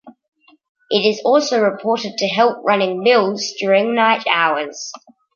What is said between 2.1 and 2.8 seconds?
to help